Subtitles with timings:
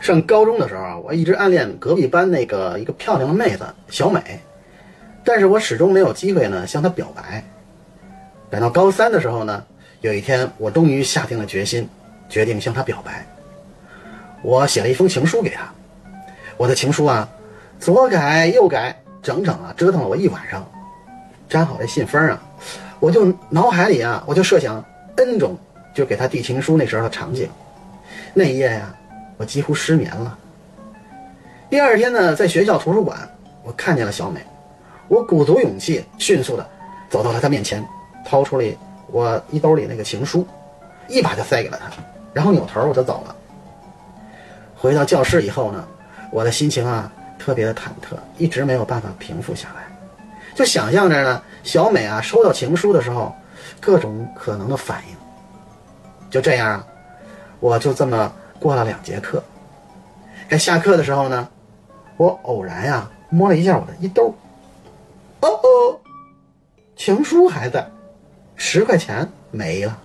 [0.00, 4.40] 上高中的时候，我一直暗恋隔壁班那个一个漂亮的妹子小美，
[5.24, 7.42] 但是我始终没有机会呢向她表白。
[8.50, 9.64] 等到高三的时候呢，
[10.00, 11.88] 有一天我终于下定了决心，
[12.28, 13.24] 决定向她表白。
[14.42, 15.72] 我写了一封情书给她，
[16.56, 17.26] 我的情书啊，
[17.78, 20.68] 左改右改，整整啊折腾了我一晚上。
[21.48, 22.42] 粘好这信封啊，
[23.00, 24.84] 我就脑海里啊，我就设想
[25.16, 25.56] N 种
[25.94, 27.48] 就给她递情书那时候的场景。
[28.34, 28.94] 那一夜呀。
[29.36, 30.38] 我几乎失眠了。
[31.68, 33.18] 第二天呢，在学校图书馆，
[33.62, 34.40] 我看见了小美，
[35.08, 36.64] 我鼓足勇气，迅速的
[37.10, 37.84] 走到了她面前，
[38.24, 38.64] 掏出了
[39.10, 40.46] 我衣兜里那个情书，
[41.08, 41.90] 一把就塞给了她，
[42.32, 43.34] 然后扭头我就走了。
[44.76, 45.84] 回到教室以后呢，
[46.30, 49.82] 我的心情啊特别的忐忑，一直没有办法平复下来，
[50.54, 53.34] 就想象着呢，小美啊收到情书的时候，
[53.80, 55.16] 各种可能的反应。
[56.30, 56.86] 就这样啊，
[57.58, 58.32] 我就这么。
[58.58, 59.42] 过了两节课，
[60.48, 61.48] 该下课的时候呢，
[62.16, 64.34] 我偶然呀摸了一下我的衣兜，
[65.40, 66.00] 哦哦，
[66.96, 67.86] 情书还在，
[68.56, 69.98] 十块钱没了。